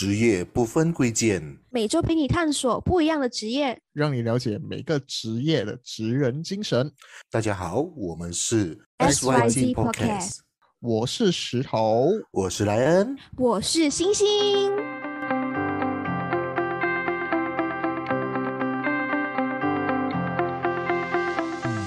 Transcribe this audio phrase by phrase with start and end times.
[0.00, 6.88] 职业不分贵贱，每周陪你探索不一样的职业，让你了解每个职业的职人精神。
[7.32, 10.36] 大家好，我们是 SYG Podcast，
[10.78, 14.70] 我是石头，我是莱恩，我是星星。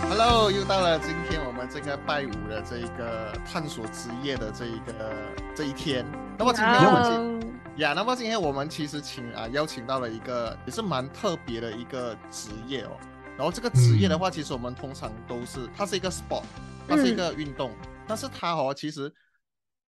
[0.10, 4.94] Hello，又到了今天我们这个拜五的这一个探索职业的这一个
[5.56, 6.06] 这一天。
[6.38, 7.40] 那么今天我们
[7.82, 12.96] 呀，那么今天我们其实请啊邀请到了一个也是蛮特别的一个职业哦。
[13.36, 16.44] 然后这个职业的话，其实我们通常都是它是一个 sport，
[16.88, 17.76] 它是一个运动，
[18.08, 19.12] 但是它哦其实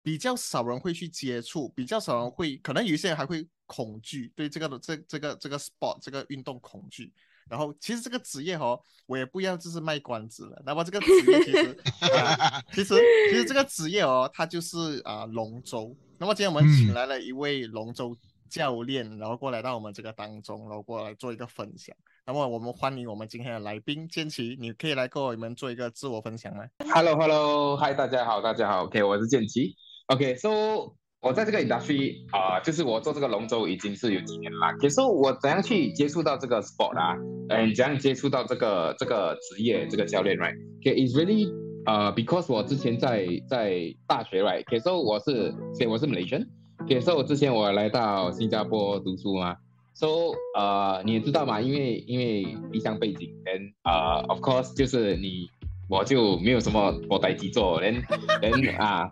[0.03, 7.11] 比较少人会去接触，比较少人会，可能有一些人还会恐惧对这个的这这个这个 sport 这个运动恐惧。
[7.49, 10.63] 然后其实这个职业哦，我也不要就是卖关子了。
[10.67, 11.79] 那么这个职业其实，
[12.71, 12.95] 其实
[13.31, 15.97] 其实这个职业哦，它就是啊龙舟。
[16.21, 18.17] 那么今天我们请来了一位龙舟
[18.51, 21.95] 教练，然后过来到我们这个当中，然后过来做一个分享。
[22.27, 29.77] 那么我们欢迎我们今天的来宾建奇，你可以来跟我们做一个自我分享吗？Hello，Hello，Hi，大家好，大家好，OK，我是建奇
[30.09, 30.95] ，OK，So。
[31.21, 34.73] 我在这个 industry 啊，就是我做这个龙舟已经是有几年了。
[34.81, 37.17] 可是我怎样去接触到这个 sport 啊？
[37.49, 41.51] 嗯，怎样接触到这个这个职业这个教练？Right？Okay，is really
[41.89, 44.63] 呃，because 我之前在在大学，Right？
[44.65, 46.47] 可是我是，所以我是 Malaysian。
[46.87, 49.57] 可是我之前我来到新加坡读书嘛
[49.95, 55.49] ，So 呃，你也知道嘛，因为因为离乡背景，then 呃，of course 就是你
[55.89, 58.03] 我就没有什么国代机做，then
[58.43, 59.11] then 啊。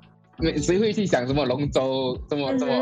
[0.63, 2.73] 谁会去想什么龙舟这么这么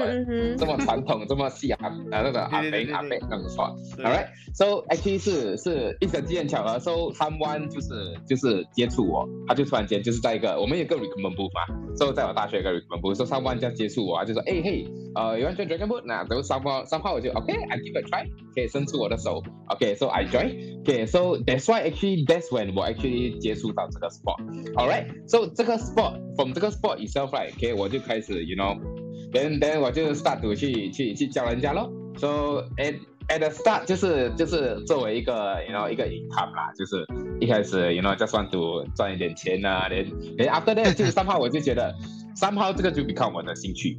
[0.59, 1.79] 这么传统这么细啊
[2.11, 3.65] 啊那个阿北阿北那种说
[3.99, 15.87] ，All right，so actually 是是一个机缘巧合，so someone 就是就是接触我，他就突然间就是在一个我们有个 recruitment booth 嘛，so 在我大学一个 recruitment booth，so someone 这样接触我，他就说哎嘿，呃有人 join dragon
[15.87, 22.75] boat，那都 somehow somehow 我就 OK，I give a try，可以伸出我的手，OK，so I join，OK，so that's why actually that's when
[22.75, 27.44] 我 actually 接触到这个 sport，All right，so 这个 sport from 这个 sport itself right。
[27.53, 31.91] OK，我就开始，you know，then then 我就 start to 去去去教人家咯。
[32.17, 32.95] So at
[33.29, 37.05] at the start 就是就是作为一个，you know，一个 income 啦，就是
[37.41, 40.07] 一开始，you know just one 赌赚一点钱啊，连
[40.37, 41.95] 连 after that 就是三号我就觉得
[42.37, 43.99] 三号这个就 become 我的兴趣。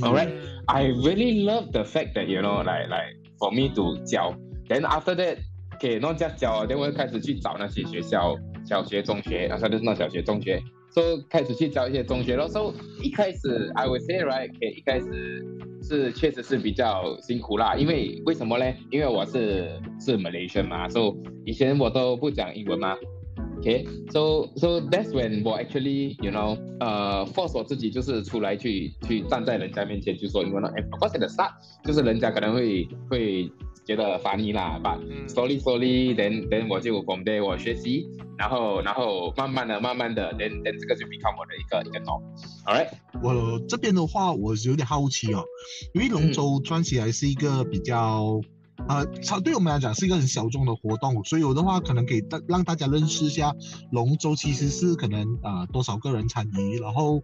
[0.00, 4.34] Alright，I really love the fact that you know like like for me to 教
[4.68, 5.38] ，then after that
[5.80, 10.62] 给弄家教，then 我就开始去找那些学校，小学、中学，啊，就是那小学、中学。
[10.96, 15.44] 都开始去教一些中学了，So 一开始 I would say right，一开始
[15.82, 18.64] 是确实是比较辛苦啦，因为为什么呢？
[18.90, 21.14] 因为我是是 Malaysian 嘛，So
[21.44, 22.96] 以前我都不讲英文嘛
[23.58, 31.50] ，OK，so so that's when 我 actually you know，呃，force 我自己就是出来去去站在人家面前去说英文了，of course the start
[31.84, 33.50] 就是人家可能会会。
[33.86, 34.98] 觉得烦你啦，吧
[35.28, 38.04] ，slowly slowly，then then 我就 from there 我学习，
[38.36, 42.88] 然后然后慢慢的慢慢的，then then 这个就 become 我的一个一个 norm，alright。
[43.22, 45.44] 我这边的话，我有点好奇哦，
[45.94, 48.40] 因为龙舟转起来是一个比较，
[48.88, 53.54] 呃，它对我们来讲是一个很小众的活动，所以有的话可能给大让大家认识一下
[53.90, 57.22] 龙舟其实是可能呃多少个人参与，然后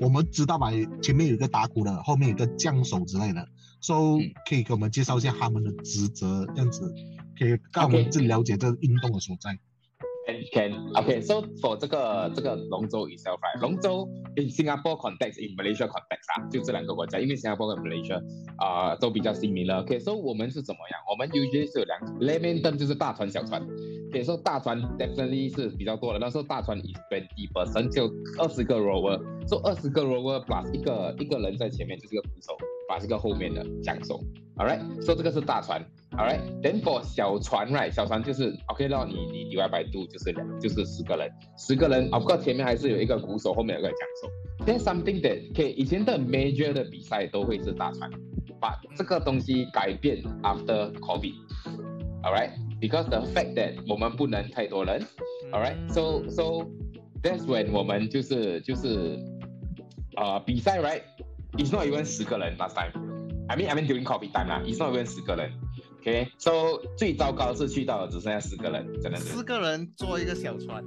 [0.00, 0.70] 我们知道吧，
[1.00, 3.46] 前面有一个打鼓的，后面有个将手之类的。
[3.80, 6.94] so 可以给我们介绍一下他们的职责，这样子
[7.38, 9.58] 可以让我们更了解这个运动的所在。
[10.52, 18.22] Can OK so for 这个这个龙舟 itself right 龙舟 in Singapore context in Malaysia context 啊，就这两个国家，因为新加坡和 Malaysia
[18.56, 19.82] 啊都比较 similar。
[19.82, 21.00] OK so 我们是怎么样？
[21.10, 23.60] 我们 usually 是有两种 l e m o n d 就是大船小船。
[24.10, 32.56] OK so 大船 definitely 是比较多的，那时候大船 is twenty percent 就二十个 rower，so 二十个 rower plus 一个一个人在前面就是个扶手。
[32.88, 34.20] 把这个后面的讲手
[34.56, 35.82] ，All right，说这个是大船
[36.16, 44.30] ，All right，then for 小船，right，小船就是 OK，那你你你外百度就是两就是十个人，十个人，Of course 前面还是有一个鼓手，后面有个讲手。
[44.64, 48.10] Then something that OK，以前的 major 的比赛都会是大船，
[48.60, 55.04] 把这个东西改变 after COVID，All right，because the fact that 我们不能太多人
[55.50, 56.66] ，All right，so so
[57.22, 59.18] that's when 我们就是就是
[60.14, 61.02] 啊比赛，right。
[61.58, 62.92] It's not even 十个人 last time.
[63.48, 65.52] I mean, I mean during COVID time 啦，It's not even 十个人。
[66.02, 69.26] OK，so 最糟糕是去到只剩下四个人，真的是。
[69.26, 70.82] 四个人坐一个小船。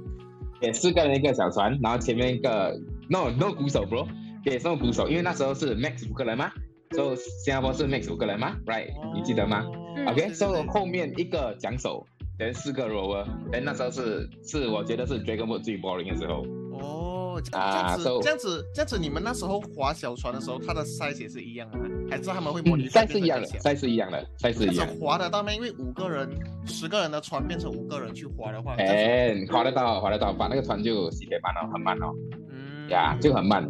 [0.60, 2.78] 对，四个人一个小船，然后前面一个
[3.08, 4.06] no no 鼓手，bro。
[4.44, 6.52] 对，是鼓手，因为那时候是 max 五个人嘛
[6.90, 8.88] ，so 新加坡是 max 五个人嘛，right？
[9.14, 9.64] 你记得吗
[10.06, 12.06] ？OK，so 后面一个桨手，
[12.38, 16.44] 等四个 rower，等那时候是是我觉得是 Dragon Boat 最 boring 的时候。
[16.78, 17.15] 哦。
[17.38, 21.84] 哦，这样子这样子，这样子，你们那时候划小船的时候，它的 size 也是一样的吗？
[22.10, 25.04] 还是他们会模嗯拟，size 是一样的这，size 是一样的，size 是一样样子。
[25.04, 25.52] 划得到吗？
[25.52, 26.28] 因为五个人、
[26.64, 32.12] 十个人的船变成五个人去划的话，哎，划得到，划得到，把那个船就洗得慢了，很慢哦，
[32.50, 33.68] 嗯呀，就很慢。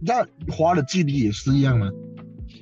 [0.00, 1.90] 那划的距离也是一样吗？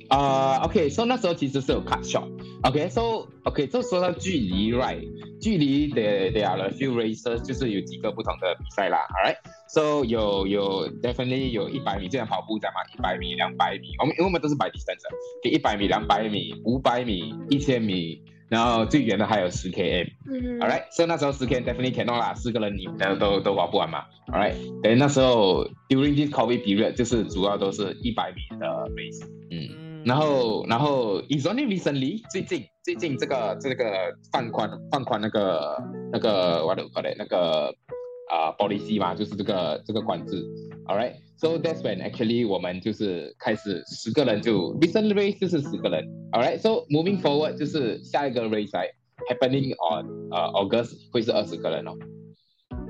[0.09, 5.05] 啊、o k so 那时候其实是有 cut shot，OK，so OK，就说到距离，right，
[5.41, 15.03] 距离 there there are a few races，就是有几个不同的比赛啦，all right，so 有有 definitely 有一百米，这样跑步讲嘛，一百米、两百米，我们因为我们都是 by distance，
[15.43, 20.09] 给一百米、两百米、五百米、一千米，然后最远的还有十 km。
[20.29, 24.05] 嗯，all right，所以那时候十 km definitely cannot 啦，四个人你都都都玩不完嘛。
[24.27, 28.65] ，all right，等于那时候 during this COVID period 就是主要都是一百米的
[28.95, 29.21] race，
[29.51, 35.77] 嗯，嗯然后然后 is only recently 最近最近这个这个放宽放宽那个
[36.11, 37.73] 那个 what do you call it 那个
[38.29, 40.35] 啊、policy 嘛，就是这个这个管制。
[40.87, 41.13] ，all right。
[41.37, 46.03] So that's when actually 我们就是开始十个人就 recent race 就是十个人。
[46.33, 48.91] All right, so moving forward 就是下一个 race 来
[49.29, 51.93] happening on 呃 August 会是二十个人哦。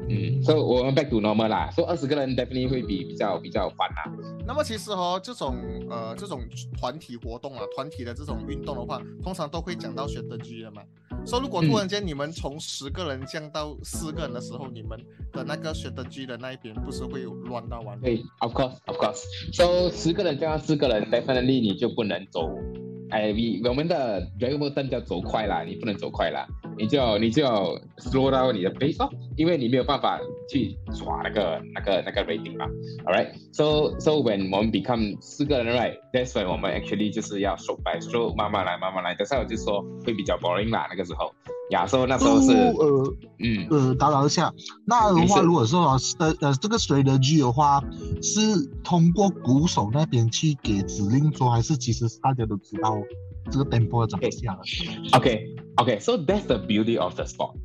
[0.09, 4.03] 嗯，所以我们 back to normal 啦，所以二十个人 definitely 会比比较比较烦啦。
[4.45, 5.55] 那么其实哦，这种
[5.89, 6.41] 呃这种
[6.79, 10.81] 团体活动啊，团体的这种运动的话，通常都会讲到选择局的嘛。
[11.25, 14.97] 所以如果突然间你们从十个人降到四个人的时候，你们
[15.33, 17.99] 的那个选择局的那一边不是会有乱到完？
[17.99, 19.23] 对，of course，of course。
[19.51, 22.47] So 十个人降到四个人，definitely 你就不能走。
[23.09, 26.45] 哎，你我们的 Dragon Ball 灯叫走快啦，你不能走快啦，
[26.77, 27.45] 你就你就
[27.97, 30.19] slow down 你的 pace 哦，因为你没有办法
[30.49, 32.65] 去耍那个那个那个 rating 嘛。
[33.05, 39.15] All right，so so when 我们 become 四个人，right，that's when 我们 actually 就是要 show by stroke 慢慢来慢慢来。
[39.17, 41.31] 但是我就说会比较 boring 啦，那个时候。
[41.71, 44.53] 亚洲那时候是都呃嗯呃打扰一下，
[44.85, 47.83] 那的话，如果说啊呃呃这个随的剧的话，
[48.21, 48.39] 是
[48.83, 52.97] 通过鼓手那边去给指令说，还是其实大家都知道
[53.51, 54.59] 这个 tempo 要怎么下了
[55.11, 55.99] ？Okay, okay.
[55.99, 57.55] So that's the beauty of the sport.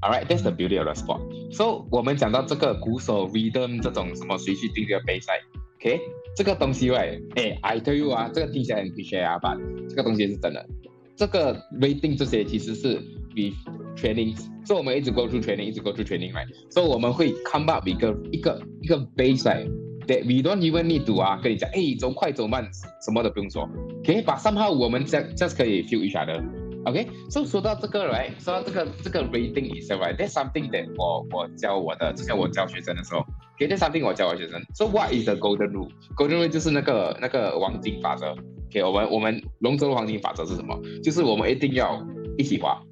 [0.00, 1.20] All right, that's the beauty of the sport.
[1.52, 5.34] So 我们讲到这个鼓手 rhythm 这种什么随去定这个杯赛
[5.76, 6.00] ，OK？
[6.34, 9.56] 这个东西喂，哎，I tell you 啊，这个听起来很 cliché 啊，但
[9.88, 10.66] 这个东西是真的。
[11.14, 13.00] 这个 rating 这些其实是
[13.34, 13.54] with
[13.96, 14.36] training，
[14.66, 16.48] 所以我们一直 go through training，一直 go through training，right？
[16.70, 22.68] 所以我们会 come up 一个一个一个 baseline，that we don't even need to 啊，跟你讲，哎，走快走慢，
[23.04, 23.68] 什么都不用说
[24.00, 24.22] ，OK？
[24.22, 26.42] 把 somehow 我们 just just 可以 feel each other。
[26.84, 33.20] OK，所、以说到这个，right，说到这个这个 rating itself，right，that's something that 我我教我的，之前我教学生的时候
[33.54, 34.60] ，OK，that's something 我教我学生。
[34.74, 38.34] So what is the golden rule？golden rule 就是那个那个黄金法则。
[38.66, 40.76] OK，我们我们龙舟的黄金法则是什么？
[41.04, 42.04] 就是我们一定要
[42.36, 42.82] 一起滑。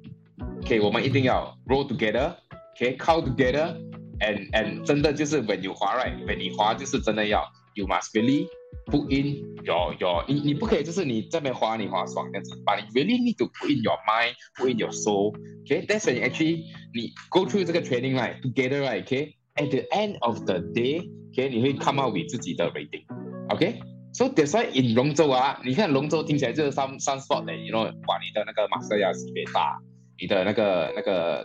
[0.62, 7.44] OK，我们一定要 roll together，OK，count together，and and 真的就是 when you 滑 right，when 你滑就是真的要
[7.74, 8.46] you must really
[8.86, 14.90] put in your your 你你不可以就是你这边滑你滑爽这样子，but 你 really need to put in your mind，put in your
[14.90, 20.58] soul，OK，that's when actually 你 go through 这个 training right together right，OK，at the end of the
[20.58, 28.66] day，OK，你会 come out with 自己的 rating，OK。So that's why in 龙舟啊，你看龙舟听起来就是 some some sport 的，you know，哇，你的那个
[28.68, 29.78] muscle 要特别大，
[30.21, 31.43] 你的那个那个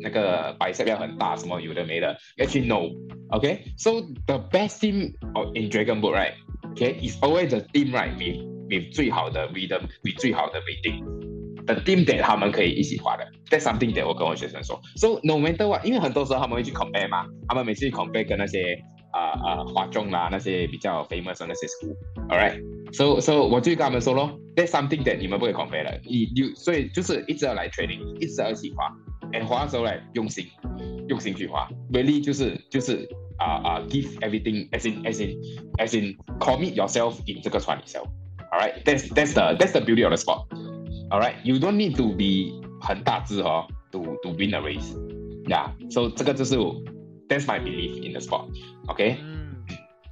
[0.00, 2.16] 那个 bicep 要很大，什么有的没的。
[2.38, 8.38] Actually no，OK，so、the best team of in Dragon Boat right，OK，is always the team right with
[8.70, 11.02] with 最好的 rhythm，with 最好的 rating。
[11.64, 14.80] The team that 他们可以一起滑的，That's something that 我跟我学生说。
[14.96, 18.82] So no matter what，因为很多时候他们会去 compare 嘛，他们每次去 compare 跟那些
[19.12, 22.60] 啊啊华中啦那些比较 famous 的那些 school，all right。
[22.92, 28.92] so so 我就跟他们说咯，That's something that 你们不会 compare 的，你你所以就是一直要来 training，一直要一起滑，
[29.32, 30.46] 哎滑的时候来用心，
[31.08, 35.36] 用心去滑，really 就是就是啊啊、give everything as in as in
[35.78, 38.06] as in commit yourself in 这个船里 self。
[38.52, 40.46] Alright, that's that's the that's the beauty of the sport.
[41.10, 44.94] Alright, you don't need to be 很大只哦，to to win a race.
[45.46, 46.56] Yeah, so 这个就是
[47.28, 48.48] that's my belief in the sport.
[48.88, 49.56] OK，嗯，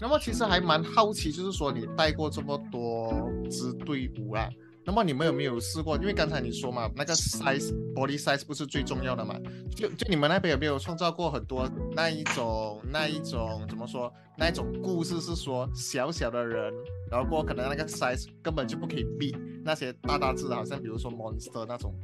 [0.00, 4.48] 那么其实还蛮好奇，就是说你带过这么多支队伍啊，
[4.84, 5.96] 那么你们有没有试过？
[5.96, 9.38] 因为刚才你说嘛，那个 size body size 不是最重要的嘛？
[9.76, 14.12] 就就你们那边有没有创造过很多那一种那一种怎么说？
[14.38, 16.72] 那一种故事是说小小的人，
[17.10, 21.94] 然后可能那个 size 根本就不可以 beat 那些大大只的，好像比如说 monster 那种。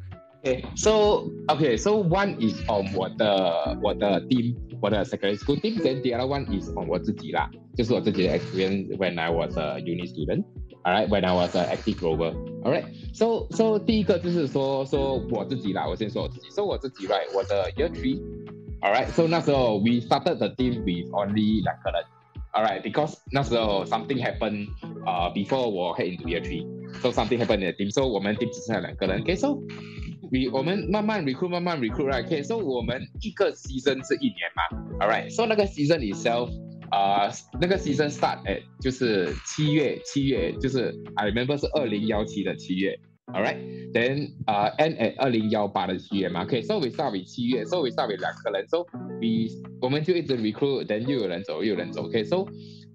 [0.45, 6.27] Okay, so okay, so one is on 我的我的 team，我的 secondary school team, then the other
[6.27, 10.44] one is on 我自己啦，就是我自己的 experience when I was a uni student.
[10.84, 12.34] Alright, when I was an active rover.
[12.63, 16.50] Alright, so so 第一个就是说说我自己啦，我先说我自己。
[16.50, 18.20] So 我自己 right，我的 year three.
[18.82, 22.03] Alright, so 那时候 we started the team with only 两个人
[22.53, 24.68] All right, because 那时候 something happened
[25.06, 26.65] 啊、before 我 head into year three,
[27.00, 27.91] so something happened in the team.
[27.91, 29.24] So 我们 team 只剩下两个人。
[29.24, 29.60] Okay, so
[30.30, 32.25] we 我们慢慢 recruit，慢慢 recruit right.
[32.26, 34.62] Okay, so 我们一个 season 是一年嘛。
[35.00, 36.50] All right, so 那个 season itself
[36.90, 37.28] 啊、
[37.61, 42.99] 那个 season start 哎，就是七月，七月就是 I remember 是二零幺七的七月。
[43.35, 43.56] All right,
[43.92, 46.45] then 啊、end at 二零幺八的七月嘛。
[46.45, 48.85] Okay, so we start with 七月，so we start with 两个人，so
[49.21, 52.09] we 我们就一直 recruit，then 又有人走，又有人走。
[52.09, 52.47] Okay, so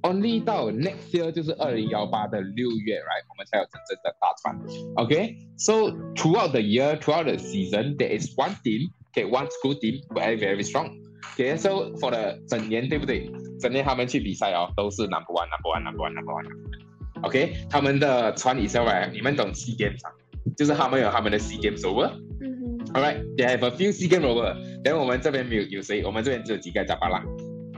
[0.03, 4.57] only 到 next year 就是二零幺八的六月，right，我们才有真正的大船。
[4.95, 10.01] Okay, so throughout the year, throughout the season, there is one team, okay, one school team
[10.09, 10.89] very very strong.
[11.35, 13.31] Okay, so for the 整年对不对？
[13.59, 16.43] 整年他们去比赛哦，都是 number one, number one, number one, number one.
[16.43, 17.27] number one.
[17.27, 20.11] OK，他们的船以上来，你们懂 Sea Games 啊？
[20.57, 22.09] 就是他们有他们的 Sea Games over。
[22.41, 24.55] 嗯哼，All right, they have a few Sea Games over.
[24.83, 26.03] Then 我们这边没有有谁？
[26.03, 27.23] 我们这边只有几个加巴郎。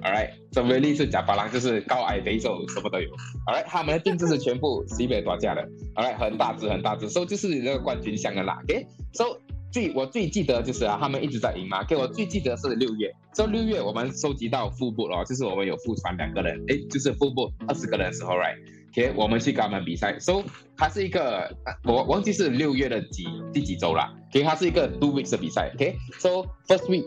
[0.03, 3.10] All right, so really 是假巴郎，就是高矮肥瘦什么都有。
[3.48, 5.62] All right，他们的定制是全部西北多价的。
[5.95, 8.60] All right，很大只很大只，so 就是那个冠军相的啦。
[8.63, 9.39] OK，so
[9.72, 11.83] 最我最记得就是啊，他们一直在赢嘛。
[11.86, 20.43] 给我最记得是六月，so 六月我们收集到副部哦，就是我们有副船两个人，诶，就是副部二十个人的时候，right？OK，我们去跟他们比赛，so
[20.75, 24.13] 它是一个呃我忘记是六月的几第几周啦。
[24.29, 25.72] OK，它是一个 two weeks 的比赛。
[25.75, 27.05] OK，so first week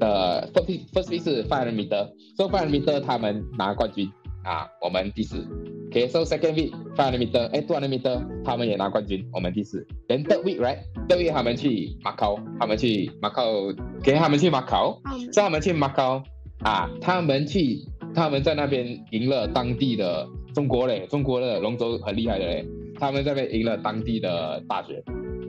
[0.00, 4.10] 的 first first five hundred meter，so five hundred meter 他们拿冠军
[4.42, 5.46] 啊，我们第四。
[5.90, 9.86] OK，so second week five hundred meter，哎，two hundred meter 他们也拿冠军，我们第四。
[10.08, 16.22] Then third week right，third week 他们去马考，他们去马考，OK，他们去马考，嗯所以他们去马考
[16.64, 17.78] 啊，他们去
[18.14, 22.64] 他们在那边赢了当地的中国嘞，中国的龙舟很厉害的嘞，
[22.98, 25.02] 他们在那边赢了当地的大学。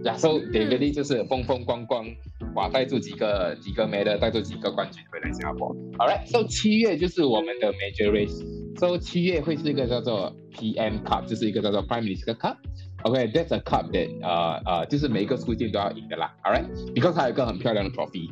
[0.03, 2.03] 呀，so they really 就是风风光光，
[2.55, 5.73] 哇，带住几个几个 medal，带住几个冠军回来新加坡。
[5.97, 12.57] All right，so 七月就是我们的 major race，so 七月会是一个叫做 PM Cup，就是一个叫做 Prime Minister Cup。
[13.03, 16.31] OK，that's、a cup that 呃呃，就是每一个 school team 都要赢的啦。
[16.43, 18.29] All right，because 它有一个很漂亮的 trophy。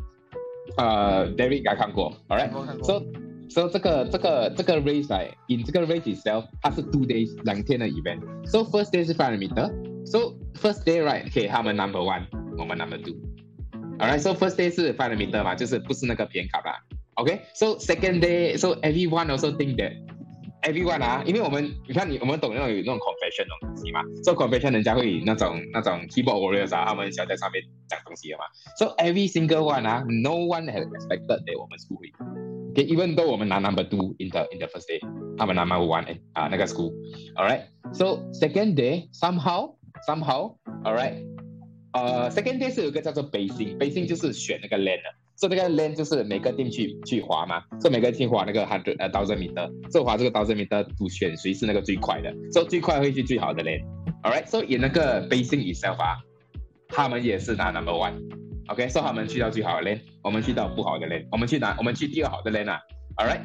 [0.78, 2.14] 呃，David 应该看过。
[2.28, 3.06] All 看过看过 right，so
[3.50, 8.20] so 这个这个这个 race 来，in 这个 race itself，它是 two days 两天的 event。
[8.46, 9.72] So first day 是 five hundred meter。
[10.06, 12.26] So first day right？Okay，他们 number one，
[12.58, 13.16] 我们 number two。
[13.99, 16.77] Alright，so first day 是 five hundred meter 嘛，就是不是那个偏卡啦。
[17.15, 19.93] OK，so second day，so everyone also think that
[20.63, 28.45] everyone 啊，因为我们你看你我们懂那种有那种 confession 那种东西嘛，so confession 人家会那种那种 keyboard warriors 啊，他们想在上面讲东西的嘛，
[28.77, 32.13] so every single one 啊，no one has expected that 我们 school 会，
[32.73, 35.01] OK，even though 我们拿 number two in the in the first day，
[35.39, 39.73] 他们拿 number one 哎啊那个 school，alright，so second day somehow
[40.09, 41.23] somehow，alright。
[41.94, 49.10] 呃，second day 是有个叫做 basing，basing 就是选那个 land 的，所以那个 land 就是每个 team 去去划嘛，所以每个 team 划那个 hundred 呃
[49.10, 56.18] thousand meter，所以划这个 thousand meter 主选谁是那个最快的，所以最快会去最好的 land，alright，所以那个 basing itself 啊，
[56.90, 62.80] 他们也是拿 number one，OK，所以他们去到最好的 land，我们去到不好的 land，我们去拿我们去第二好的 land 啊
[63.18, 63.42] All right，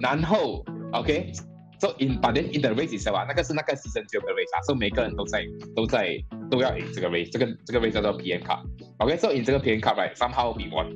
[0.00, 1.32] 然后 OK。
[1.80, 6.14] So in but then in the race itself 啊，那个是那个 season 只有个 race 啊，所以每个人都在都在
[6.50, 8.60] 都要赢这个 race，这个这个 race 叫做 PM Cup。
[8.98, 10.92] OK，so、in 这个 PM Cup right somehow we won,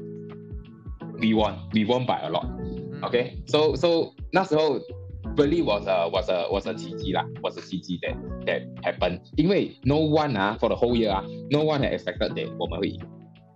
[1.21, 2.47] we won, we won by a lot.
[3.03, 4.79] OK，so so 那时候
[5.37, 9.21] really was a was a was a 奇迹啦，was a 奇迹 that that happened。
[9.37, 13.01] 因为 no one 啊 for the whole year 啊，no one had expected that 我们会赢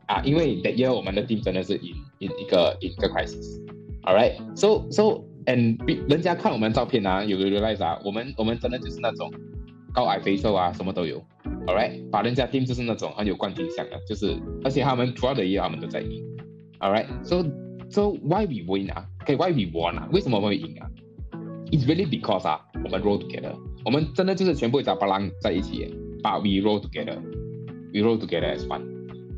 [0.07, 3.61] 啊，因为 that year 我们的 team 真的是 in in 一个 in 一个 crisis。
[4.02, 9.31] Alright，so so and 比人家看我们照片啊，有 realize 啊，我们我们真的就是那种
[9.99, 11.21] 高矮肥瘦啊，什么都有。
[11.67, 16.25] All right，把人家 team 就是那种很有冠军相的，就是而且他们 throughout the year 他们都在赢。
[16.78, 17.43] All right，so
[17.90, 20.09] so why we win 啊？OK，why、we won 啊？
[20.12, 20.87] 为什么我们会赢啊
[21.73, 23.52] ？It's really because 啊，我们 roll together，
[23.85, 28.83] 我们真的就是全部找巴郎在一起，but we roll together，we roll together as one。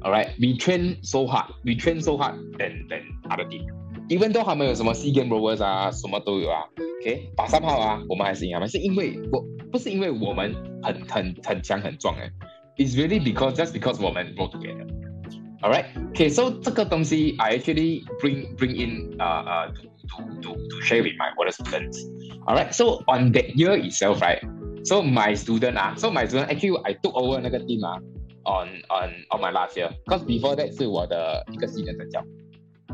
[0.03, 3.01] All right，we train so hard，we train so hard than than
[3.31, 3.65] other team。
[4.11, 6.65] even though 他们有什么 Sea Game Rovers 啊，什么都有啊
[7.01, 12.30] ，OK，把三号啊，我们还是赢他们，是因为我 不是因为我们很很很强很壮哎，
[12.78, 19.82] It's really because just because 我们 roll together。Alright，OK，so、这个东西 I actually bring bring in 呃、uh, 呃、uh, to
[20.08, 25.78] to to to share with my 我的 students。Alright，so on that year itself right，so my student
[25.78, 27.98] 啊，so my student actually I took over 那个 team 啊，
[28.44, 32.24] on on on my last year，cause before that 是我的一个 senior 在教。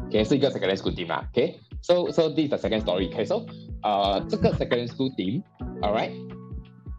[0.07, 1.27] OK，是一个 secondary school team 啦。
[1.33, 3.45] OK，so so this is the second story。OK，so
[3.81, 6.11] 呃，这个 secondary school team，all right，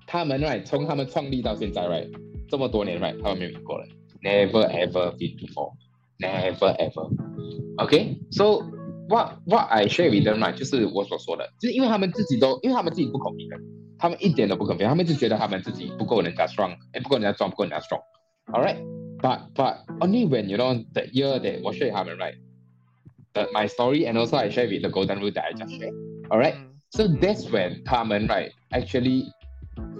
[0.06, 2.10] 他们 right 从他们创立到现在 right
[2.48, 3.88] 这么多年 right 他们没有赢过人，
[4.22, 8.62] never ever been before，never ever。OK，so
[9.08, 13.60] what what I share with them right，就是我所说的，就是因为他们自己都，因为他们自己不 confident，
[13.98, 18.76] 他们一点都不 confident，他们就觉得他们自己不够人家 strong，哎，不够人家壮，不够人家 strong。Alright,
[19.20, 22.34] but but only when you know the year that 我 share 他们 right,
[23.32, 25.92] the my story and also I share with the golden rule that I just share.
[26.28, 29.26] Alright, 嗯 so that's when 他们 right actually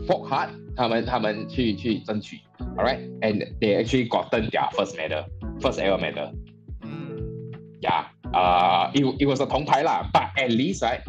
[0.07, 2.39] fought hard，他们他们去去争取，
[2.77, 5.25] alright, and they actually gotten their first medal,
[5.61, 6.33] first ever medal.
[6.83, 11.01] 嗯 Yeah, uh, it, it was a 铜牌啦，but at least right,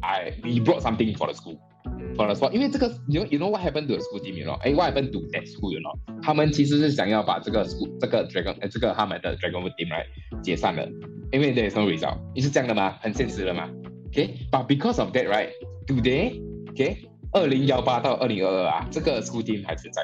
[0.00, 1.56] I we brought something for the school.
[1.84, 5.10] 嗯 for the sport，因为这个，you know you know what happened to the school team，you know，哎，what happened
[5.10, 10.04] to that school，you know，他们其实是想要把这个 school 这个 dragon，呃，这个他们的 dragon boat team 来
[10.42, 10.86] 解散的，
[11.32, 12.96] 因为 there is no result，你是这样的吗？
[13.00, 13.68] 很现实的嘛，
[14.08, 20.02] OK，but、because of that right，today，OK， 二零幺八到二零二二啊，这个 school team 还存在，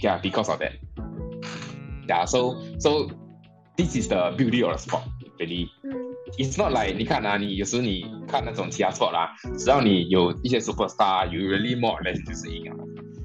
[0.00, 0.72] yeah，because of that。
[0.96, 1.04] 嗯
[2.06, 3.08] Yeah, so so
[3.76, 5.04] this is the beauty of the sport,
[5.38, 5.68] really.
[5.82, 5.92] 嗯
[6.38, 12.76] It's not like 你看啊，你有时你看那种其他 sport 啦，只要你有一些 superstar, you really more or less 就是赢了。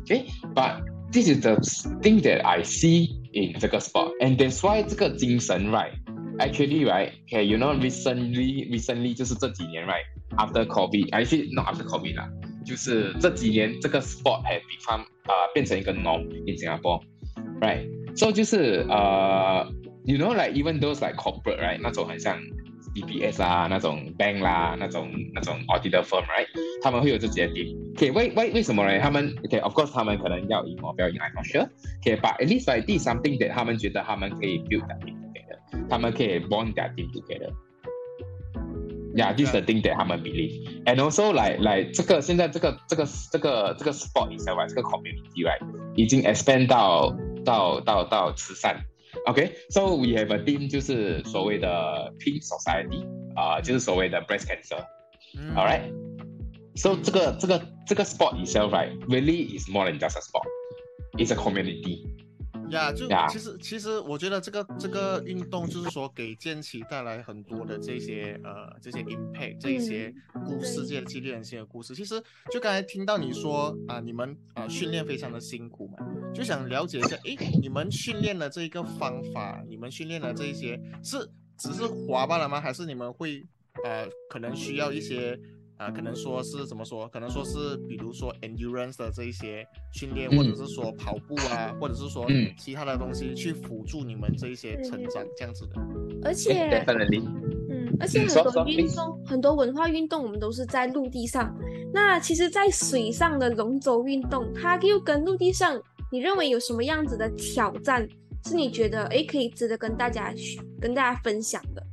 [0.05, 1.55] Okay, but this is the
[2.01, 5.91] thing that I see in 这个 sport, and that's why 这个精神 right,
[6.37, 10.05] actually right, okay, you know recently recently 就是这几年 right,
[10.37, 12.29] after COVID, actually not after COVID 啦，
[12.64, 17.00] 就是这几年这个 sport has become 啊、变成一个 norm in Singapore,
[17.60, 17.86] right?
[18.16, 19.66] So 就是呃、
[20.04, 22.38] you know like even those like corporate right 那种很像
[22.94, 26.46] DPS 啊那种 bank 啦那种那种 auditor firm right
[26.82, 27.74] 他们会有自己的 team。
[27.96, 28.98] OK 为为为什么呢？
[29.00, 31.68] 他们 OK of course 他们可能要赢哦，不要赢 I'm not sure。
[32.00, 37.10] OK but at least like this something that 他们觉得他们可以 build their team together，他们可以 bond their team
[37.12, 37.50] together。
[39.15, 40.83] Yeah, this is the thing that 他们 believe.
[40.85, 45.59] And also like like 这个现在这个这个这个这个 sport itself right，这个 community right
[45.95, 48.85] 已经 expand 到到到到慈善。
[49.25, 54.85] OK，so、we have a team 就是所谓的 Pink Society 啊、就是所谓的 breast cancer。
[55.35, 55.91] 嗯 All right.
[56.75, 60.45] So 这个这个这个 sport itself right really is more than just a sport.
[61.17, 62.05] It's a community.
[62.70, 70.12] 呀就呀其实其实我觉得这个这个运动就是说给剑奇带来很多的这些呃这些 impact 这一些
[70.44, 71.94] 故事，对这些激励人心的故事。
[71.94, 75.98] 其实就刚才听到你说啊、你们啊、训练非常的辛苦嘛，
[76.32, 81.18] 就想了解一下，诶，你们训练的这一个方法，你们训练的这一些是
[81.56, 82.60] 只是滑罢了吗？
[82.60, 83.46] 还是你们会
[83.84, 85.38] 呃可能需要一些？
[85.76, 87.08] 啊、可能说是怎么说？
[87.08, 95.74] 可能说是，比如说 endurance 的这一些训练，嗯或者是说跑步啊，或者是说嗯其他的东西去辅助你们这一些成长，这样子的。
[96.22, 97.24] 而且 Definitely.
[97.70, 101.54] 嗯，而且很多运动，很多文化运动，我们都是在陆地上。
[101.92, 108.08] 那其实，在水上的龙舟运动，它又跟陆地上，你认为有什么样子的挑战，
[108.46, 111.84] 是你觉得诶可以值得跟大家去跟大家分享的？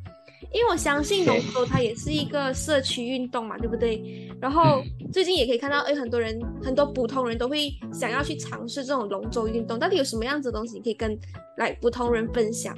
[0.54, 4.30] 因为我相信龙舟它也是一个社区运动嘛，对不对？
[4.42, 11.18] 然后最近也可以看到，诶，很多人很多普通人都会想要去尝试这种龙舟运动，到底有什么样子的东西你可以跟
[11.58, 12.76] 来普通人分享？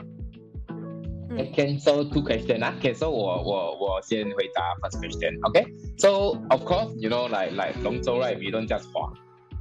[1.30, 2.76] 嗯 Okay, so two question 啊。
[2.80, 5.40] Okay, so 我我我先回答 first question.
[5.42, 5.66] Okay,
[5.98, 9.12] so of course you know like like 龙舟 right, we don't just 划。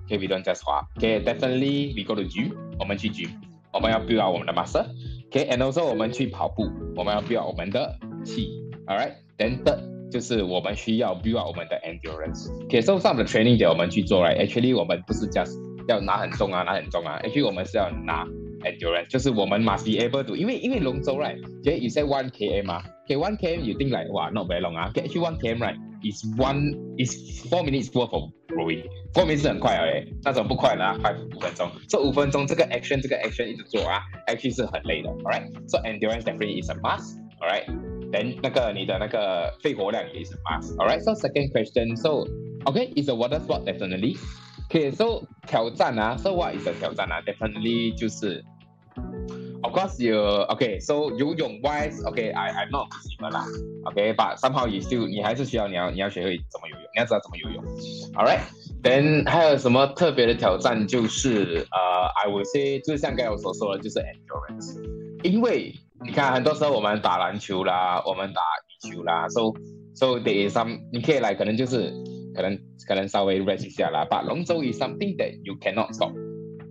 [0.07, 0.87] Okay, we don't just 划。
[0.99, 3.31] Okay, definitely we go to gym，我们去 gym，
[3.73, 4.85] 我们要 build up 我们的 muscle。
[5.33, 8.51] Okay, and also 我们去跑步，我们要 build 我们的气
[8.87, 12.51] ，All right，then third 就是我们需要 build 我们的 endurance。
[12.69, 15.57] Okay, so some of the training that 我们去做 right，actually 我们不是 just
[15.89, 18.27] 要拿很重啊，拿很重啊，actually 我们是要拿
[18.61, 21.41] endurance，就是我们 must be able to，因为因为龙舟 right。
[21.65, 25.39] Okay, you say one km 啊，OK，one km you think like 哇，not very long 啊，Okay, actually one
[25.39, 31.70] km right is one is four minutes worth of rowing。four minutes 是很快而已，那种不快的啊，快五分钟。
[31.88, 42.28] 这五分钟这个 action 这个 action 一直做啊，actually 是很累的，alright。So endurance definitely is a must，alright。Then 那个你的那个肺活量也是 must，alright。So second question, so
[42.66, 44.18] okay, is a water sport definitely.
[44.70, 47.22] Okay, so 挑战啊，so what is a 挑战啊？
[47.22, 48.44] Definitely 就是
[49.63, 50.17] ，of course you
[50.49, 50.81] okay.
[50.81, 53.45] So 游泳 wise, okay, I I'm not 喜欢啦
[53.85, 57.65] ，okay, but somehow you still 你还是需要你要你要学会怎么游泳，你要知道怎么游泳
[58.15, 58.41] All right.
[58.83, 60.87] Then 还有什么特别的挑战？
[60.87, 64.83] 就是呃、i would say 就是像刚才我所说的，就是 endurance。
[65.23, 65.73] 因为
[66.05, 69.53] 你看，很多时候我们打篮球啦，我们打羽球啦，so
[69.95, 71.93] so there is some 你可以来，可能就是
[72.35, 74.05] 可能可能稍微 rest 一下啦。
[74.11, 76.11] But 龙舟 is something that you cannot stop。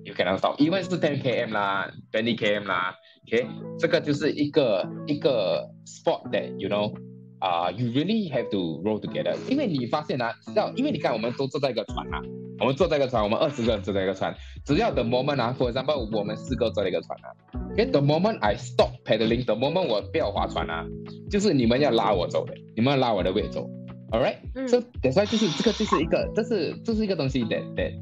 [0.04, 2.96] You cannot stop，因为是 ten km 啦，twenty km 啦
[3.28, 3.48] ，OK，
[3.80, 6.94] 这个就是一个一个 sport that you know，
[7.40, 9.36] 啊、y o u really have to roll together。
[9.48, 12.20] 因为你发现啊，只要，因为你看我们都坐在一个船啊
[12.60, 17.34] 我们坐在一个船，我们二十个人坐在一个船，只要 the moment 啊，for example，我们四个坐在一个船啊
[17.72, 20.86] ，OK，the moment I stop paddling，the moment 我不要划船啊，
[21.30, 23.68] 就是你们要拉我走的，你们要拉我的位走
[24.12, 27.94] ，All right，so that's why 就是这个就是一个，这是这是一个东西，that that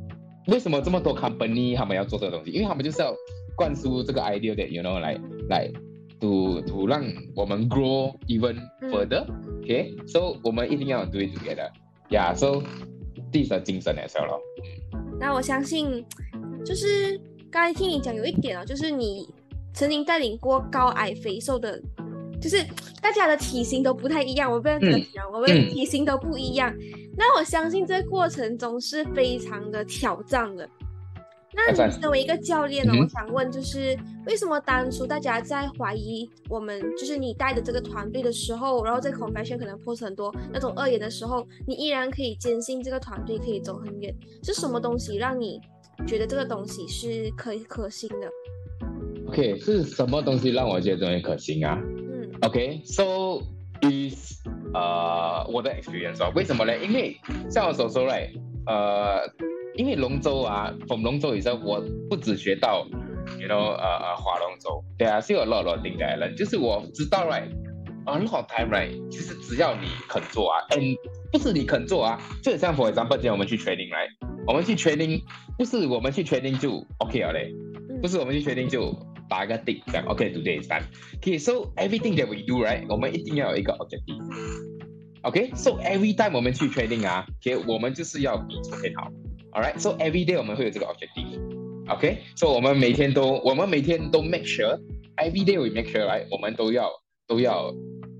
[0.50, 2.52] 为什么这么多 company 他们要做这个东西？
[2.52, 3.14] 因为他们就是要
[3.56, 5.72] 灌输这个 idea that you know 来来
[6.20, 7.04] to to 让
[7.36, 12.62] 我们 grow even further，OK，so 我们一定要 do it together，yeah，so
[13.32, 14.40] 第的精神来说咯。
[15.20, 16.04] 那我相信，
[16.66, 17.20] 就是
[17.52, 19.28] 刚才听你讲有一点哦，就是你
[19.74, 21.82] 曾经带领过高矮肥瘦的，
[22.42, 22.64] 就是
[23.02, 24.52] 大家的体型都不太一样。
[24.52, 26.74] 我不能这么讲，我们体型都不一样。
[27.20, 30.68] 那我相信这过程中是非常的挑战的。
[31.54, 44.16] 那你身为一个教练呢，我想问，就是为什么当初大家在怀疑我们，就是你带的这个团队的时候，然后在 confession 可能 post 很多那种恶言的时候，你依然可以坚信这个团队可以走很远？
[44.42, 45.60] 是什么东西让你
[46.08, 48.30] 觉得这个东西是可以可行的
[49.28, 51.78] ？OK，是什么东西让我觉得东西可行啊？
[51.84, 53.42] 嗯，OK，so
[53.82, 54.36] 是
[54.74, 56.78] 呃我的 experience 啊、哦，为什么呢？
[56.78, 57.16] 因为
[57.50, 58.32] 像我所说嘞，
[58.66, 59.22] 呃，
[59.76, 62.86] 因为龙舟啊，从龙舟以后，我不只学到
[63.40, 67.50] ，you know，呃呃划龙舟，对啊，是有乐乐定改了，就是我知道嘞
[68.06, 70.96] ，a lot time right，其实只要你肯做啊，and
[71.32, 74.08] 不是你肯做啊，就像 for example，我们去 training 来，
[74.46, 75.22] 我们去 training，
[75.58, 77.54] 不是我们去 training 就 OK 了嘞，
[78.02, 78.94] 不是我们去 training 就。
[79.30, 89.12] 打一个 tick，讲 OK，today is done，OK，so everything that we do right，我们一定要有一个 objective，OK，so every time 我们去 training 啊，OK，我们就是要比昨天好。
[89.52, 96.90] All right, so every day 我们会有这个 objective，OK，so 我们每天都我们每天都 make sure，every day we make sure，right，我们都要
[97.28, 97.74] 都要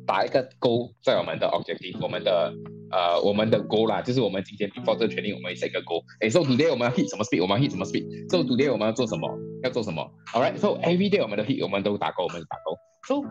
[0.08, 2.54] 打一个勾在我们的 objective，我们的
[2.92, 8.38] 呃我们的 goal 啦，就是我们今天 before 这个权利，我们 set 一个 goal，哎，so today 我们要 hit 什么 speed，我们要 hit 什么 speed，so
[8.44, 9.30] today 我们要做什么，
[9.64, 13.28] 要做什么，All right, so every day 我们的 hit 我们都打勾，我们打勾，so。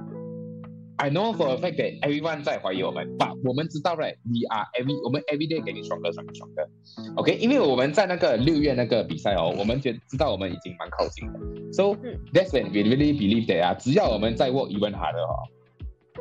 [1.01, 6.69] I know for a fact that everyone 在怀疑我们，but 我们知道，right？We are every 我们 every day 给你爽的爽的爽的
[7.15, 7.37] ，OK？
[7.37, 11.39] 因为我们在那个六月那个比赛哦，我们觉知道我们已经蛮靠近的
[11.73, 11.95] ，so
[12.35, 15.39] that's when we really believe that 啊，只要我们在 work even harder 哦，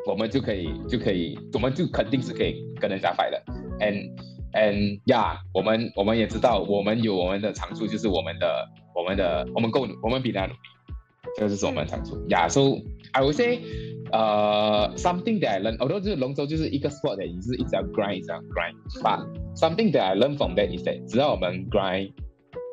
[0.08, 3.44] 我们就可以就可以，我们就肯定是可以跟人家 fight 的
[3.80, 4.10] ，and
[4.54, 10.60] and yeah，我们我们也知道，我们有我们的长处，就是我们的我们的我们够我们比他努力，
[11.38, 12.80] 这就是我们的长处，yeah，so
[13.12, 13.60] I would say。
[14.10, 18.74] 呃，something that I learn，好多就是龙舟就是一个 sport 的，也是一直要 grind，一直要 grind。
[19.04, 22.14] But something that I learn from that is that 只要我们 grind，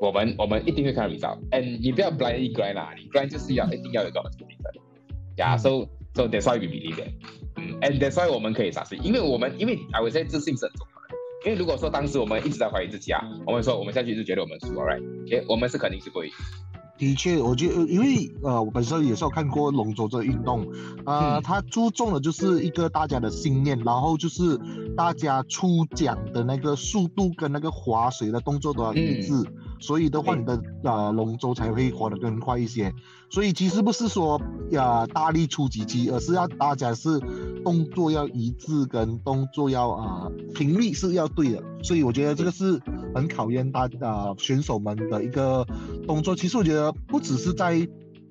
[0.01, 1.41] 我们我们一定会看到 result。
[1.51, 4.79] And 你不要 blindly grind 啦，你 grind 就是要一定要有一个 result。
[5.37, 7.03] Yeah，so so that's why we believe。
[7.57, 11.15] 嗯，and that's why 我们可以 succeed，因为我们因为 I would say 自信是很重要的。
[11.47, 16.31] 因为如果说当时我们一直在怀疑自己啊，我们说我们下去是觉得我们输，alright？OK，我们是肯定是不会。
[16.97, 20.65] 的确，我觉得，因为呃，我本身也是有看过龙舟这个运动，
[21.05, 24.59] 呃，它注重的就是一个大家的信念，然后就是
[24.97, 29.33] 大家出桨的那个速度跟那个划水的动作都要一致。
[29.79, 32.93] 所以的话，你的呃龙舟才会滑得更快一些。
[33.31, 37.19] 所以其实不是说呀大力出几击，而是要大家是
[37.65, 41.63] 动作要一致，跟动作要啊频率是要对的。
[41.83, 42.81] 所以我觉得这个是
[43.15, 45.67] 很考验大啊选手们的一个
[46.07, 46.37] 动作。
[46.37, 47.87] 其实我觉得不只是在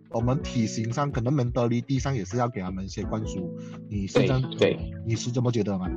[0.10, 3.51] 我们体型上，可能 mentality 上也是要给他们一些灌输。
[3.89, 5.89] 你是这样对，你是这么觉得吗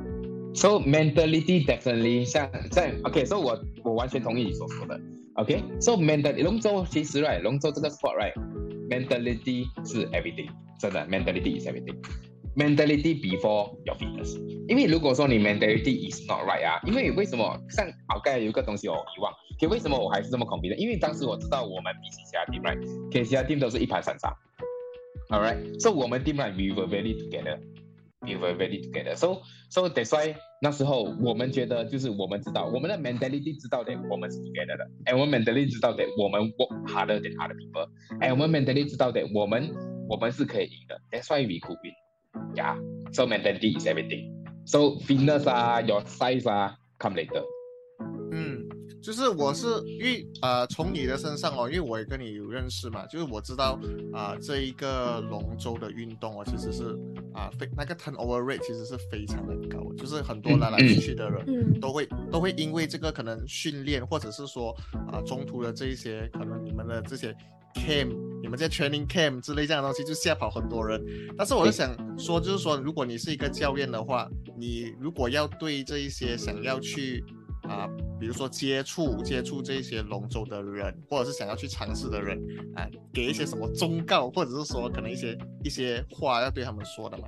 [0.53, 4.99] ？So mentality definitely 像在 OK，所以我我完全同意你所说的。
[5.37, 11.95] OK，so mentality 龙舟其实 right，龙舟这个 sport right，mentality 是 everything，真的 mentality is everything。
[12.55, 14.35] mentality before your fitness，
[14.67, 20.77] 因为如果说你 mentality is not right 啊，因为为什么像我刚才有一个东西我遗忘，可为什么我还是这么 confident？
[20.77, 24.35] 因为当时我知道我们比起其他 team right，其他 team 都是一盘散沙
[25.29, 27.59] ，All right，so 我们 team right we were very together。
[28.21, 29.15] We were ready together.
[29.15, 37.35] So, so that's why 那时候我们觉得就是我们知道我们的 mentality 知道的我们是 together 的，and 我们 mentality 知道的我们 work harder than
[37.37, 37.87] other people.
[38.19, 39.69] And 我们 mentality 知道的我们
[40.09, 40.99] 我们是可以赢的。
[41.11, 41.93] That's why we could win.
[42.55, 42.77] Yeah.
[43.11, 44.33] So mentality is everything.
[44.65, 47.43] So fitness 啊，your size 啊，come later.
[49.07, 53.79] 就是我是因为呃从你的身上哦，因为我也跟你有认识嘛，就是我知道
[54.11, 56.83] 啊这一个龙舟的运动哦，其实是
[57.33, 64.75] 啊非那个 turnover rate 其实是非常的高，就是很多来来去去的人都会都会因为这个可能训练或者是说
[65.09, 67.33] 啊中途的这一些可能你们的这些
[67.75, 71.01] camp，你们在 training camp 之类这样的东西就吓跑很多人。
[71.37, 77.23] 但是我就想说，就是说如果你是一个教练的话，你如果要对这一些想要去
[77.67, 77.87] 啊，
[78.19, 82.37] 比如说接触接触这些龙舟的人，或者是想要去尝试的人
[82.75, 87.27] 啊，给一些什么忠告，或者是说可能一些一些话要对他们说的嘛？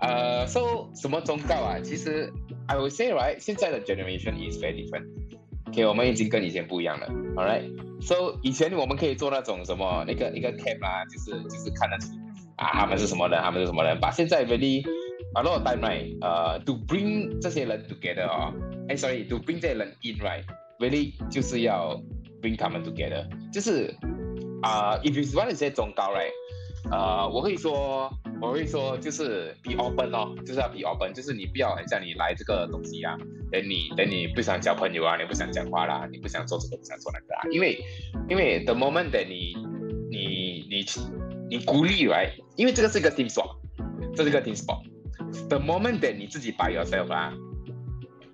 [0.00, 1.80] 呃，so 什么忠告啊？
[1.82, 2.30] 其实
[2.66, 5.06] I would say right，现在的 generation is very different。
[5.68, 7.06] OK，我们已经跟以前不一样了。
[7.34, 12.10] All right，so 以前我们可以做那种什么那个一个 camp 啊，就是就是看得起
[12.56, 13.98] 啊，他们是什么人，他们是什么人。
[13.98, 14.84] 把现在 really
[15.36, 18.52] a lot of time right，呃，to bring 这些人 together 啊，
[18.88, 22.00] 哎，sorry，to bring 这些人 in right，really 就是要
[22.40, 23.94] bring 他们 together，就是
[24.62, 26.32] 啊，if you want to say 忠告 right，
[26.90, 28.10] 呃，我会说。
[28.38, 33.16] 我会说，就是 be open 哦，就是要 be open，就是你不要很像你来这个东西啊，
[33.50, 37.82] 等你等你不想交朋友啊，你不想讲话啦，你不想做这个不想做那个啊，因为
[38.28, 39.56] 因为 the moment that 你
[40.10, 40.84] 你你
[41.48, 43.56] 你鼓励来，因为这个是一个 team sport，
[44.14, 44.54] 这是个 team
[45.48, 47.32] The moment that 你自己 by yourself 啊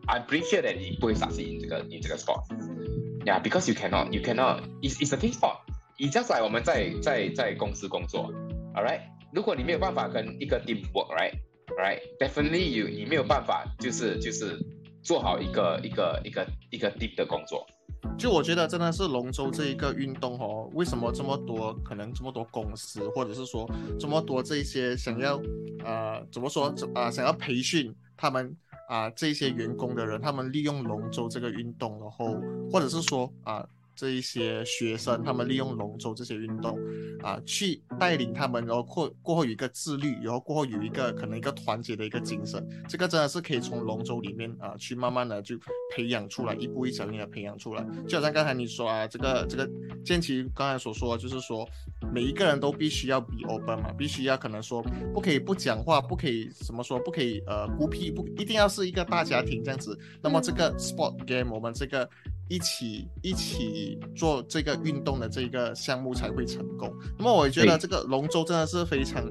[0.07, 4.63] ，I'm pretty sure that 你不会 succeed in 这个 in 这个 sport，yeah，because you cannot you cannot
[4.81, 8.33] it's it's a team sport，i just like 我们在在在公司工作
[8.75, 9.01] ，all right。
[9.33, 14.59] 如果你没有办法跟一个 team work，right，right，definitely you 你没有办法，就是就是
[15.03, 17.67] 做好一个一个一个一个 team 的工作。
[18.19, 25.41] 就我觉得真的是龙舟这一个运动哦，为什么这么多可能这么多公司，或者是说这么多这些想要
[25.85, 28.57] 呃怎么说啊想要培训他们
[28.89, 32.37] 啊这些员工的人，他们利用龙舟这个运动，然后
[32.71, 33.67] 或者是说啊。
[33.95, 36.79] 这一些学生，他们利用龙舟这些运动，
[37.23, 45.57] 啊，去带领他们，然后过过后有一个自律，然后过后有一个可能一个团结的一个精神，这个真的是可以从龙舟里面啊，去慢慢的就
[45.95, 47.87] 培养出来，一步一脚印的培养出来。
[48.09, 49.69] 就好像刚才你说啊，这个这个
[50.05, 51.69] 建奇刚才所说，就是说
[52.13, 59.99] 每一个人都必须要 be open 嘛，必须要可能说不可以不讲话，不可以怎么说，不可以呃孤僻，不一定要是一个大家庭这样子。
[60.23, 62.09] 那么这个 sport game 我们这个。
[62.49, 66.93] 一起一起做这个运动的这个项目才会成功。
[67.19, 69.25] 那么我觉得这个龙舟真的是非常，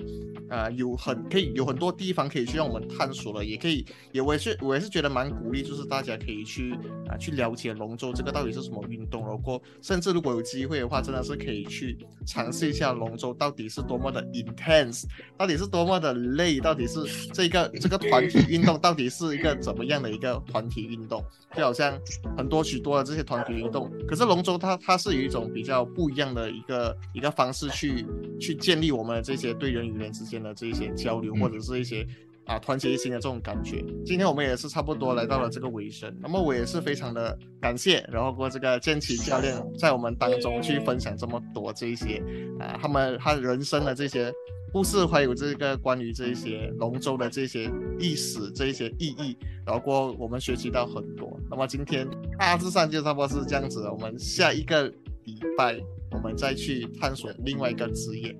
[0.50, 6.74] 啊，有很可以有很多地方可以去让我们探索了，也可以也我也是我也是觉得蛮鼓励，就是大家可以去
[7.08, 15.04] 啊去了解龙舟这个到底是什么运动，然后甚至如果有机会的话，真的是可以去尝试一下龙舟到底是多么的 intense，
[15.38, 17.00] 到底是多么的累，到底是
[17.34, 21.24] 这个这个团体运动到底是一个怎么样的一个团体运动，
[21.56, 22.00] 就好像
[22.38, 23.01] 很多许多。
[23.04, 28.06] 这些团体运动，可是龙舟它它是有一种比较不一样的一个一个方式去
[28.40, 32.06] 去建立我们这些对人与人之间的这些交流，或者是一些
[32.46, 33.84] 啊团结一心的这种感觉。
[34.06, 42.24] 今天我们也是差不多来到了这个尾声，那么我也是非常的感谢，然后过这个剑奇教练在我们当中去分享这么多这一些
[42.60, 44.32] 啊他们他人生的这些。
[44.74, 51.38] 故事还有这个关于这一些龙舟的这些历史、这一些意义，然后过我们学习到很多。
[51.50, 52.08] 那么今天
[52.40, 53.92] 大致上就差不多是这样子了。
[53.92, 54.88] 我们下一个
[55.26, 55.78] 礼拜
[56.12, 58.34] 我们再去探索另外一个职业。